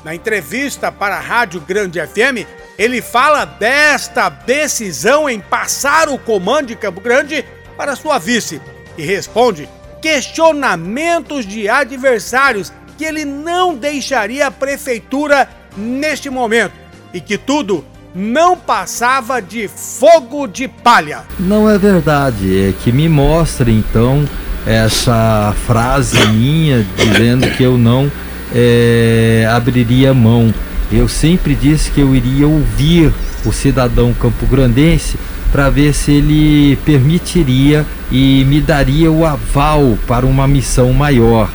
Na 0.04 0.14
entrevista 0.14 0.92
para 0.92 1.16
a 1.16 1.20
Rádio 1.20 1.62
Grande 1.62 1.98
FM, 1.98 2.46
ele 2.78 3.00
fala 3.00 3.46
desta 3.46 4.28
decisão 4.28 5.30
em 5.30 5.40
passar 5.40 6.10
o 6.10 6.18
comando 6.18 6.66
de 6.66 6.76
Campo 6.76 7.00
Grande 7.00 7.42
para 7.74 7.96
sua 7.96 8.18
vice 8.18 8.60
e 8.98 9.02
responde 9.02 9.66
questionamentos 10.02 11.46
de 11.46 11.70
adversários 11.70 12.70
que 12.98 13.04
ele 13.04 13.24
não 13.24 13.74
deixaria 13.74 14.48
a 14.48 14.50
prefeitura 14.50 15.48
neste 15.74 16.28
momento 16.28 16.74
e 17.14 17.18
que 17.18 17.38
tudo 17.38 17.82
não 18.14 18.58
passava 18.58 19.40
de 19.40 19.66
fogo 19.66 20.46
de 20.46 20.68
palha. 20.68 21.22
Não 21.40 21.68
é 21.68 21.78
verdade, 21.78 22.68
é 22.68 22.72
que 22.72 22.92
me 22.92 23.08
mostra 23.08 23.70
então 23.70 24.28
essa 24.66 25.54
frase 25.66 26.18
minha 26.28 26.84
dizendo 26.96 27.50
que 27.52 27.62
eu 27.62 27.78
não 27.78 28.12
é, 28.54 29.48
abriria 29.50 30.14
mão 30.14 30.54
eu 30.92 31.08
sempre 31.08 31.54
disse 31.54 31.90
que 31.90 32.00
eu 32.00 32.14
iria 32.14 32.46
ouvir 32.46 33.12
o 33.44 33.52
cidadão 33.52 34.12
campograndense 34.14 35.16
para 35.50 35.70
ver 35.70 35.94
se 35.94 36.12
ele 36.12 36.76
permitiria 36.84 37.86
e 38.10 38.44
me 38.44 38.60
daria 38.60 39.10
o 39.10 39.24
aval 39.24 39.98
para 40.06 40.26
uma 40.26 40.46
missão 40.46 40.92
maior. 40.92 41.50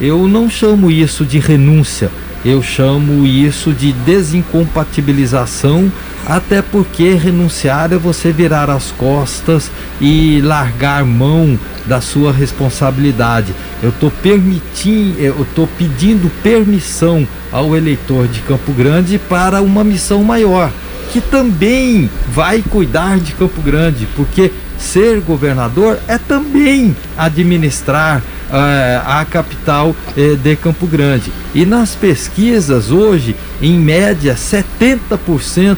Eu 0.00 0.26
não 0.28 0.48
chamo 0.50 0.90
isso 0.90 1.24
de 1.24 1.38
renúncia, 1.38 2.10
eu 2.46 2.62
chamo 2.62 3.26
isso 3.26 3.72
de 3.72 3.92
desincompatibilização, 3.92 5.90
até 6.24 6.62
porque 6.62 7.14
renunciar 7.14 7.92
é 7.92 7.96
você 7.96 8.30
virar 8.30 8.70
as 8.70 8.92
costas 8.92 9.68
e 10.00 10.40
largar 10.42 11.04
mão 11.04 11.58
da 11.84 12.00
sua 12.00 12.32
responsabilidade. 12.32 13.52
Eu 13.82 13.88
estou 13.88 14.12
permitindo, 14.12 15.18
eu 15.18 15.42
estou 15.42 15.66
pedindo 15.66 16.30
permissão 16.40 17.26
ao 17.50 17.76
eleitor 17.76 18.28
de 18.28 18.40
Campo 18.42 18.72
Grande 18.72 19.18
para 19.18 19.60
uma 19.60 19.82
missão 19.82 20.22
maior, 20.22 20.70
que 21.12 21.20
também 21.20 22.08
vai 22.28 22.62
cuidar 22.62 23.18
de 23.18 23.32
Campo 23.32 23.60
Grande, 23.60 24.06
porque 24.14 24.52
ser 24.78 25.20
governador 25.20 25.98
é 26.06 26.18
também 26.18 26.96
administrar 27.16 28.18
uh, 28.18 29.02
a 29.06 29.24
capital 29.24 29.90
uh, 29.90 30.36
de 30.36 30.56
Campo 30.56 30.86
Grande. 30.86 31.32
E 31.54 31.64
nas 31.64 31.94
pesquisas 31.94 32.90
hoje, 32.90 33.36
em 33.60 33.78
média, 33.78 34.34
70% 34.34 35.76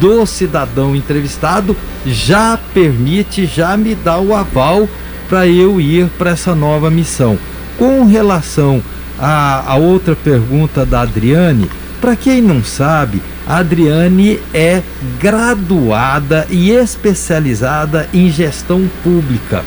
do 0.00 0.26
cidadão 0.26 0.94
entrevistado 0.94 1.76
já 2.06 2.58
permite, 2.72 3.46
já 3.46 3.76
me 3.76 3.94
dá 3.94 4.18
o 4.18 4.34
aval 4.34 4.88
para 5.28 5.46
eu 5.46 5.80
ir 5.80 6.08
para 6.18 6.30
essa 6.30 6.54
nova 6.54 6.90
missão. 6.90 7.38
Com 7.76 8.04
relação 8.06 8.82
à, 9.18 9.72
à 9.72 9.76
outra 9.76 10.16
pergunta 10.16 10.86
da 10.86 11.02
Adriane, 11.02 11.70
para 12.00 12.16
quem 12.16 12.40
não 12.40 12.62
sabe, 12.62 13.22
a 13.46 13.58
Adriane 13.58 14.40
é 14.54 14.82
graduada 15.18 16.46
e 16.50 16.70
especializada 16.70 18.08
em 18.12 18.30
gestão 18.30 18.88
pública, 19.02 19.64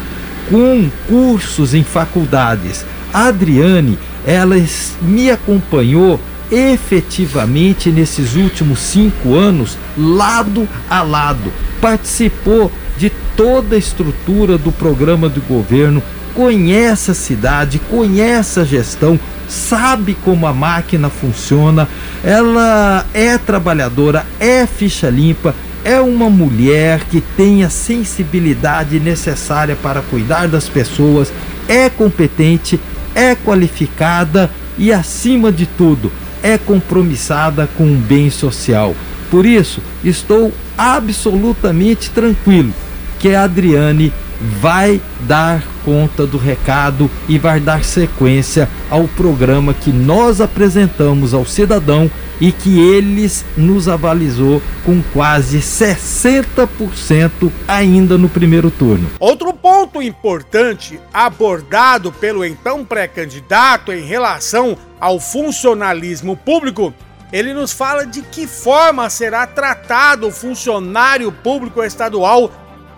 com 0.50 0.90
cursos 1.08 1.74
em 1.74 1.84
faculdades. 1.84 2.86
A 3.14 3.26
Adriane, 3.26 3.98
ela 4.26 4.56
me 5.02 5.30
acompanhou 5.30 6.20
efetivamente 6.52 7.90
nesses 7.90 8.36
últimos 8.36 8.80
cinco 8.80 9.36
anos 9.36 9.78
lado 9.98 10.68
a 10.90 11.02
lado, 11.02 11.52
participou 11.80 12.72
de 12.98 13.10
toda 13.36 13.76
a 13.76 13.80
estrutura 13.80 14.58
do 14.58 14.72
programa 14.72 15.30
do 15.30 15.42
governo, 15.42 16.04
conhece 16.36 17.12
a 17.12 17.14
cidade, 17.14 17.80
conhece 17.90 18.60
a 18.60 18.64
gestão, 18.64 19.20
sabe 19.52 20.16
como 20.24 20.48
a 20.48 20.54
máquina 20.54 21.10
funciona, 21.10 21.88
ela 22.24 23.06
é 23.14 23.38
trabalhadora, 23.38 24.26
é 24.40 24.66
ficha 24.66 25.10
limpa, 25.10 25.54
é 25.84 26.00
uma 26.00 26.30
mulher 26.30 27.02
que 27.10 27.20
tem 27.20 27.64
a 27.64 27.70
sensibilidade 27.70 29.00
necessária 29.00 29.76
para 29.76 30.02
cuidar 30.02 30.48
das 30.48 30.70
pessoas, 30.70 31.34
é 31.68 31.90
competente, 31.90 32.80
é 33.14 33.36
qualificada 33.36 34.50
e, 34.78 34.94
acima 34.94 35.52
de 35.52 35.66
tudo, 35.66 36.12
é 36.42 36.58
compromissada 36.58 37.68
com 37.78 37.84
o 37.84 37.98
bem 37.98 38.30
social. 38.30 38.96
Por 39.30 39.46
isso, 39.46 39.82
estou 40.04 40.54
absolutamente 40.78 42.10
tranquilo 42.10 42.74
que 43.20 43.36
a 43.36 43.44
Adriane 43.44 44.14
vai 44.42 45.02
dar 45.22 45.64
conta 45.86 46.26
do 46.26 46.38
recado 46.38 47.10
e 47.28 47.38
vai 47.38 47.60
dar 47.60 47.84
sequência 47.84 48.68
ao 48.90 49.08
programa 49.08 49.74
que 49.74 49.92
nós 49.92 50.42
apresentamos 50.42 51.34
ao 51.34 51.46
cidadão 51.46 52.10
e 52.40 52.52
que 52.52 52.80
eles 52.80 53.46
nos 53.56 53.88
avalizou 53.88 54.62
com 54.84 55.02
quase 55.14 55.60
60% 55.60 57.52
ainda 57.68 58.18
no 58.18 58.28
primeiro 58.28 58.72
turno. 58.72 59.10
Outro 59.20 59.54
ponto 59.54 60.02
importante 60.02 61.00
abordado 61.14 62.12
pelo 62.12 62.44
então 62.44 62.84
pré-candidato 62.84 63.92
em 63.92 64.04
relação 64.04 64.76
ao 65.00 65.20
funcionalismo 65.20 66.36
público 66.36 66.94
ele 67.32 67.54
nos 67.54 67.72
fala 67.72 68.06
de 68.06 68.22
que 68.22 68.46
forma 68.46 69.10
será 69.10 69.48
tratado 69.48 70.28
o 70.28 70.32
funcionário 70.32 71.32
público 71.32 71.82
estadual 71.82 72.52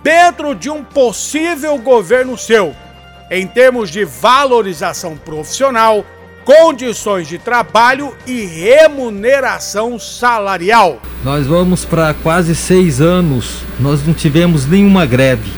dentro 0.04 0.54
de 0.54 0.70
um 0.70 0.84
possível 0.84 1.78
governo 1.78 2.38
seu, 2.38 2.76
em 3.32 3.48
termos 3.48 3.90
de 3.90 4.04
valorização 4.04 5.16
profissional, 5.16 6.06
condições 6.44 7.28
de 7.28 7.38
trabalho 7.38 8.14
e 8.28 8.44
remuneração 8.44 9.98
salarial. 9.98 11.02
Nós 11.24 11.48
vamos 11.48 11.86
para 11.86 12.14
quase 12.14 12.54
seis 12.54 13.00
anos, 13.00 13.62
nós 13.80 14.06
não 14.06 14.14
tivemos 14.14 14.68
nenhuma 14.68 15.06
greve. 15.06 15.52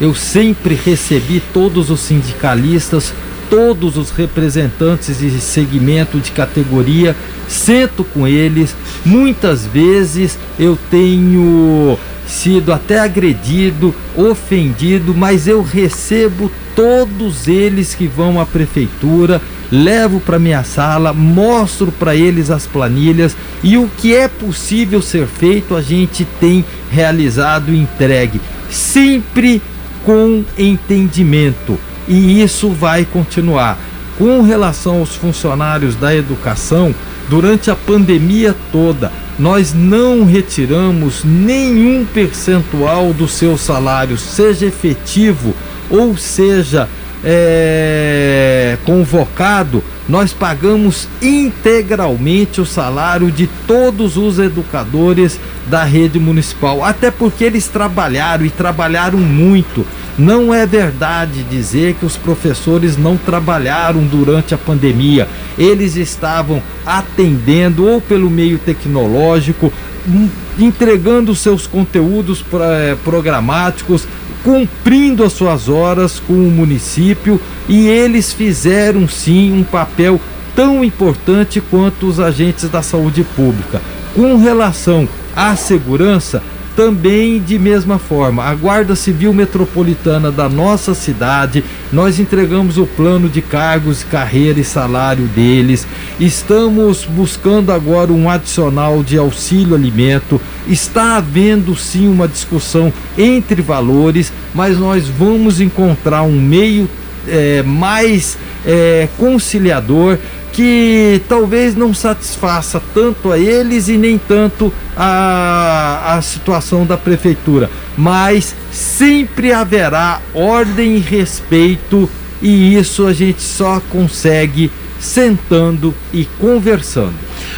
Eu 0.00 0.14
sempre 0.14 0.74
recebi 0.74 1.40
todos 1.52 1.90
os 1.90 2.00
sindicalistas, 2.00 3.12
todos 3.50 3.96
os 3.96 4.10
representantes 4.10 5.18
de 5.18 5.30
segmento 5.40 6.18
de 6.18 6.30
categoria, 6.30 7.16
sento 7.48 8.04
com 8.04 8.26
eles. 8.26 8.74
Muitas 9.04 9.66
vezes 9.66 10.38
eu 10.58 10.78
tenho 10.90 11.98
sido 12.26 12.72
até 12.72 12.98
agredido, 12.98 13.94
ofendido, 14.16 15.14
mas 15.14 15.46
eu 15.46 15.62
recebo 15.62 16.50
todos 16.74 17.46
eles 17.46 17.94
que 17.94 18.06
vão 18.06 18.40
à 18.40 18.46
prefeitura, 18.46 19.40
levo 19.70 20.20
para 20.20 20.38
minha 20.38 20.64
sala, 20.64 21.12
mostro 21.12 21.92
para 21.92 22.16
eles 22.16 22.50
as 22.50 22.66
planilhas 22.66 23.36
e 23.62 23.76
o 23.76 23.88
que 23.98 24.14
é 24.14 24.28
possível 24.28 25.00
ser 25.00 25.26
feito 25.26 25.74
a 25.74 25.82
gente 25.82 26.24
tem 26.40 26.64
realizado 26.90 27.72
e 27.72 27.78
entregue, 27.78 28.40
sempre 28.70 29.62
com 30.04 30.44
entendimento. 30.58 31.78
E 32.08 32.42
isso 32.42 32.70
vai 32.70 33.04
continuar. 33.04 33.78
Com 34.18 34.42
relação 34.42 34.98
aos 34.98 35.14
funcionários 35.14 35.96
da 35.96 36.14
educação, 36.14 36.94
durante 37.28 37.70
a 37.70 37.74
pandemia 37.74 38.54
toda, 38.70 39.10
nós 39.38 39.74
não 39.74 40.24
retiramos 40.24 41.24
nenhum 41.24 42.04
percentual 42.04 43.12
do 43.12 43.26
seu 43.26 43.58
salário, 43.58 44.16
seja 44.16 44.66
efetivo 44.66 45.54
ou 45.90 46.16
seja 46.16 46.88
é, 47.24 48.76
convocado, 48.84 49.82
nós 50.06 50.32
pagamos 50.32 51.08
integralmente 51.22 52.60
o 52.60 52.66
salário 52.66 53.30
de 53.30 53.46
todos 53.66 54.18
os 54.18 54.38
educadores 54.38 55.40
da 55.66 55.82
rede 55.82 56.18
municipal, 56.18 56.84
até 56.84 57.10
porque 57.10 57.44
eles 57.44 57.66
trabalharam 57.66 58.44
e 58.44 58.50
trabalharam 58.50 59.18
muito. 59.18 59.86
Não 60.16 60.54
é 60.54 60.64
verdade 60.64 61.42
dizer 61.42 61.94
que 61.94 62.06
os 62.06 62.16
professores 62.16 62.96
não 62.96 63.16
trabalharam 63.16 64.04
durante 64.04 64.54
a 64.54 64.58
pandemia. 64.58 65.28
Eles 65.58 65.96
estavam 65.96 66.62
atendendo 66.86 67.86
ou 67.86 68.00
pelo 68.00 68.30
meio 68.30 68.58
tecnológico, 68.58 69.72
hum, 70.06 70.28
entregando 70.56 71.34
seus 71.34 71.66
conteúdos 71.66 72.44
eh, 72.60 72.96
programáticos, 73.02 74.06
cumprindo 74.44 75.24
as 75.24 75.32
suas 75.32 75.68
horas 75.68 76.20
com 76.20 76.34
o 76.34 76.50
município 76.50 77.40
e 77.68 77.88
eles 77.88 78.32
fizeram 78.32 79.08
sim 79.08 79.52
um 79.52 79.64
papel 79.64 80.20
tão 80.54 80.84
importante 80.84 81.60
quanto 81.60 82.06
os 82.06 82.20
agentes 82.20 82.68
da 82.68 82.82
saúde 82.82 83.24
pública. 83.34 83.82
Com 84.14 84.36
relação 84.36 85.08
à 85.34 85.56
segurança, 85.56 86.40
também 86.76 87.40
de 87.40 87.58
mesma 87.58 87.98
forma, 87.98 88.44
a 88.44 88.54
Guarda 88.54 88.96
Civil 88.96 89.32
Metropolitana 89.32 90.30
da 90.30 90.48
nossa 90.48 90.94
cidade, 90.94 91.64
nós 91.92 92.18
entregamos 92.18 92.78
o 92.78 92.86
plano 92.86 93.28
de 93.28 93.40
cargos, 93.40 94.02
carreira 94.02 94.58
e 94.58 94.64
salário 94.64 95.26
deles. 95.26 95.86
Estamos 96.18 97.04
buscando 97.04 97.72
agora 97.72 98.12
um 98.12 98.28
adicional 98.28 99.02
de 99.02 99.16
auxílio 99.16 99.74
alimento. 99.74 100.40
Está 100.66 101.16
havendo 101.16 101.76
sim 101.76 102.08
uma 102.08 102.26
discussão 102.26 102.92
entre 103.16 103.62
valores, 103.62 104.32
mas 104.54 104.78
nós 104.78 105.08
vamos 105.08 105.60
encontrar 105.60 106.22
um 106.22 106.40
meio 106.40 106.88
é, 107.28 107.62
mais 107.62 108.36
é, 108.66 109.08
conciliador 109.16 110.18
que 110.54 111.20
talvez 111.28 111.74
não 111.74 111.92
satisfaça 111.92 112.80
tanto 112.94 113.32
a 113.32 113.38
eles 113.38 113.88
e 113.88 113.98
nem 113.98 114.16
tanto 114.16 114.72
a, 114.96 116.14
a 116.16 116.22
situação 116.22 116.86
da 116.86 116.96
prefeitura, 116.96 117.68
mas 117.98 118.54
sempre 118.70 119.52
haverá 119.52 120.22
ordem 120.32 120.94
e 120.94 121.00
respeito, 121.00 122.08
e 122.40 122.76
isso 122.76 123.04
a 123.04 123.12
gente 123.12 123.42
só 123.42 123.82
consegue 123.90 124.70
sentando 125.00 125.92
e 126.12 126.24
conversando. 126.24 127.14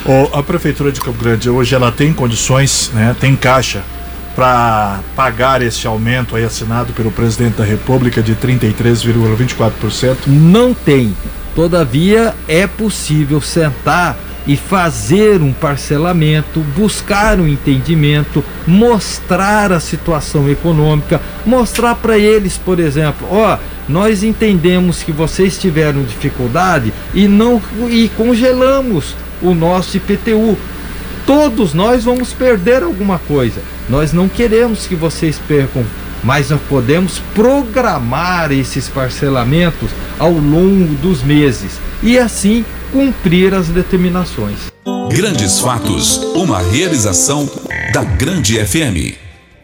Oh, 0.07 0.35
a 0.35 0.43
prefeitura 0.43 0.91
de 0.91 0.99
Campo 0.99 1.23
Grande 1.23 1.51
hoje 1.51 1.75
ela 1.75 1.93
tem 1.93 2.15
condições, 2.15 2.91
né, 2.95 3.15
tem 3.21 3.37
caixa 3.37 3.83
para 4.35 5.01
pagar 5.15 5.61
esse 5.61 5.87
aumento 5.87 6.35
aí 6.35 6.45
assinado 6.45 6.95
pelo 6.95 7.11
presidente 7.11 7.59
da 7.59 7.65
República 7.65 8.23
de 8.23 8.35
33,24%? 8.35 10.17
Não 10.27 10.73
tem. 10.73 11.15
Todavia, 11.57 12.35
é 12.47 12.67
possível 12.67 13.41
sentar 13.41 14.15
e 14.47 14.57
fazer 14.57 15.41
um 15.41 15.55
parcelamento, 15.55 16.61
buscar 16.61 17.41
um 17.41 17.49
entendimento, 17.49 18.45
mostrar 18.67 19.73
a 19.73 19.81
situação 19.81 20.49
econômica, 20.51 21.19
mostrar 21.47 21.95
para 21.95 22.19
eles, 22.19 22.59
por 22.59 22.79
exemplo, 22.79 23.27
ó, 23.31 23.57
nós 23.89 24.23
entendemos 24.23 25.03
que 25.03 25.11
vocês 25.11 25.59
tiveram 25.59 26.03
dificuldade 26.03 26.93
e 27.15 27.27
não 27.27 27.61
e 27.89 28.11
congelamos 28.11 29.17
o 29.41 29.55
nosso 29.55 29.97
IPTU. 29.97 30.59
Todos 31.27 31.73
nós 31.73 32.05
vamos 32.05 32.35
perder 32.35 32.83
alguma 32.83 33.19
coisa. 33.19 33.63
Nós 33.89 34.13
não 34.13 34.29
queremos 34.29 34.87
que 34.87 34.95
vocês 34.95 35.41
percam 35.49 35.85
mas 36.27 36.51
nós 36.51 36.61
podemos 36.63 37.21
programar 37.37 38.51
esses 38.51 38.89
parcelamentos 38.89 39.93
ao 40.19 40.33
longo 40.33 40.93
dos 40.97 41.23
meses 41.23 41.79
e 42.03 42.19
assim 42.19 42.65
cumprir 42.91 43.55
as 43.55 43.69
determinações. 43.69 44.73
Grandes 45.09 45.61
Fatos, 45.61 46.17
uma 46.35 46.61
realização 46.61 47.49
da 47.93 48.03
Grande 48.03 48.59
FM. 48.59 49.17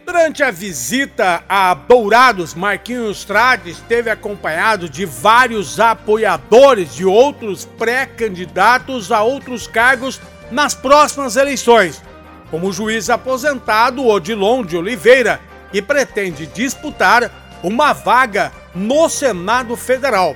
Durante 0.05 0.41
a 0.41 0.51
visita 0.51 1.43
a 1.49 1.73
Dourados, 1.73 2.53
Marquinhos 2.53 3.25
Trade 3.25 3.71
esteve 3.71 4.09
acompanhado 4.09 4.87
de 4.87 5.05
vários 5.05 5.81
apoiadores 5.81 6.95
de 6.95 7.03
outros 7.03 7.65
pré-candidatos 7.77 9.11
a 9.11 9.21
outros 9.21 9.67
cargos 9.67 10.21
nas 10.49 10.73
próximas 10.73 11.35
eleições, 11.35 12.01
como 12.49 12.69
o 12.69 12.73
juiz 12.73 13.09
aposentado 13.09 14.07
Odilon 14.07 14.63
de 14.63 14.77
Oliveira 14.77 15.41
e 15.73 15.81
pretende 15.81 16.45
disputar 16.45 17.31
uma 17.63 17.91
vaga 17.91 18.51
no 18.75 19.09
Senado 19.09 19.75
Federal. 19.75 20.35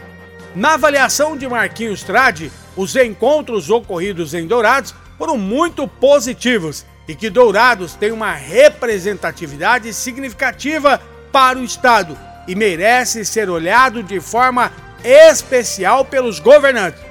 Na 0.56 0.73
avaliação 0.73 1.38
de 1.38 1.47
Marquinhos 1.47 2.04
Trade, 2.04 2.52
os 2.76 2.95
encontros 2.95 3.69
ocorridos 3.69 4.34
em 4.34 4.47
Dourados 4.47 4.95
foram 5.17 5.38
muito 5.38 5.88
positivos 5.88 6.86
e 7.08 7.15
que 7.15 7.30
Dourados 7.30 7.93
tem 7.93 8.12
uma 8.12 8.34
representatividade 8.34 9.93
significativa 9.93 11.02
para 11.32 11.60
o 11.60 11.63
Estado 11.63 12.17
e 12.47 12.56
merece 12.56 13.23
ser 13.26 13.50
olhado 13.50 14.02
de 14.02 14.19
forma 14.19 14.71
especial 15.04 16.04
pelos 16.06 16.39
governantes. 16.39 17.06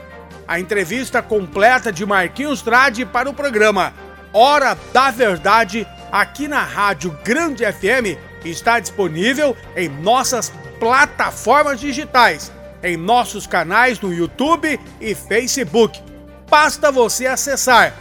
a 0.48 0.60
entrevista 0.60 1.20
completa 1.20 1.92
de 1.92 2.06
Marquinhos 2.06 2.62
Trade 2.62 3.04
para 3.04 3.28
o 3.28 3.34
programa 3.34 3.92
Hora 4.32 4.78
da 4.92 5.10
Verdade 5.10 5.86
aqui 6.20 6.48
na 6.48 6.62
Rádio 6.62 7.16
Grande 7.22 7.62
FM 7.70 8.18
está 8.42 8.80
disponível 8.80 9.54
em 9.76 9.86
nossas 9.86 10.50
plataformas 10.80 11.78
digitais, 11.78 12.50
em 12.82 12.96
nossos 12.96 13.46
canais 13.46 14.00
no 14.00 14.14
YouTube 14.14 14.80
e 14.98 15.14
Facebook. 15.14 16.02
Basta 16.48 16.90
você 16.90 17.26
acessar 17.26 17.94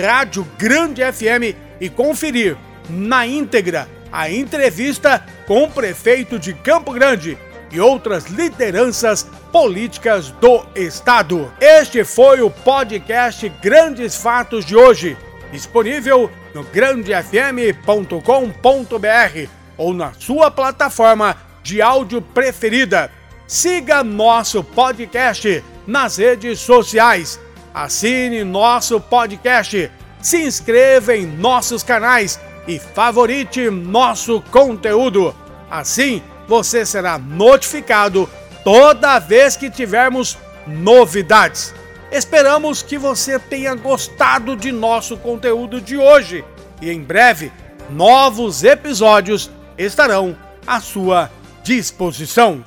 Rádio 0.00 0.46
Grande 0.56 1.02
FM 1.02 1.56
e 1.80 1.88
conferir 1.88 2.56
na 2.88 3.26
íntegra 3.26 3.88
a 4.12 4.30
entrevista 4.30 5.24
com 5.44 5.64
o 5.64 5.70
prefeito 5.70 6.38
de 6.38 6.54
Campo 6.54 6.92
Grande 6.92 7.36
e 7.72 7.80
outras 7.80 8.26
lideranças 8.26 9.26
políticas 9.50 10.30
do 10.30 10.64
estado. 10.76 11.52
Este 11.60 12.04
foi 12.04 12.42
o 12.42 12.50
podcast 12.50 13.48
Grandes 13.60 14.14
Fatos 14.14 14.64
de 14.64 14.76
hoje, 14.76 15.16
disponível 15.56 16.30
no 16.54 16.62
grandefm.com.br 16.62 19.50
ou 19.76 19.94
na 19.94 20.12
sua 20.12 20.50
plataforma 20.50 21.36
de 21.62 21.82
áudio 21.82 22.20
preferida. 22.20 23.10
Siga 23.46 24.04
nosso 24.04 24.62
podcast 24.62 25.64
nas 25.86 26.18
redes 26.18 26.60
sociais. 26.60 27.40
Assine 27.72 28.44
nosso 28.44 29.00
podcast. 29.00 29.90
Se 30.20 30.42
inscreva 30.42 31.16
em 31.16 31.26
nossos 31.26 31.82
canais 31.82 32.38
e 32.68 32.78
favorite 32.78 33.70
nosso 33.70 34.42
conteúdo. 34.50 35.34
Assim, 35.70 36.22
você 36.46 36.84
será 36.84 37.18
notificado 37.18 38.28
toda 38.62 39.18
vez 39.18 39.56
que 39.56 39.70
tivermos 39.70 40.36
novidades. 40.66 41.74
Esperamos 42.16 42.82
que 42.82 42.96
você 42.96 43.38
tenha 43.38 43.74
gostado 43.74 44.56
de 44.56 44.72
nosso 44.72 45.18
conteúdo 45.18 45.82
de 45.82 45.98
hoje 45.98 46.42
e 46.80 46.90
em 46.90 47.02
breve 47.02 47.52
novos 47.90 48.64
episódios 48.64 49.50
estarão 49.76 50.34
à 50.66 50.80
sua 50.80 51.30
disposição. 51.62 52.64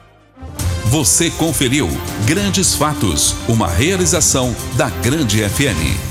Você 0.86 1.32
conferiu 1.32 1.90
Grandes 2.28 2.76
Fatos, 2.76 3.34
uma 3.48 3.68
realização 3.68 4.56
da 4.78 4.88
Grande 4.88 5.42
FM. 5.50 6.09